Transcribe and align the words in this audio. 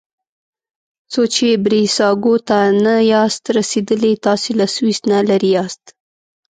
څو 1.11 1.21
چې 1.35 1.47
بریساګو 1.63 2.35
ته 2.47 2.59
نه 2.83 2.95
یاست 3.13 3.43
رسیدلي 3.57 4.11
تاسي 4.25 4.51
له 4.59 4.65
سویس 4.75 4.99
نه 5.11 5.19
لرې 5.29 5.49
یاست. 5.57 5.83